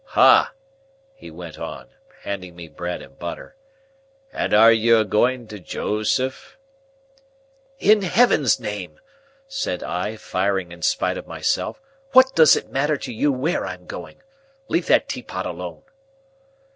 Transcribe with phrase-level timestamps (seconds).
[0.03, 0.53] "Hah!"
[1.13, 1.89] he went on,
[2.23, 3.55] handing me the bread and butter.
[4.33, 6.57] "And air you a going to Joseph?"
[7.77, 8.99] "In heaven's name,"
[9.47, 11.79] said I, firing in spite of myself,
[12.13, 14.23] "what does it matter to you where I am going?
[14.69, 15.83] Leave that teapot alone."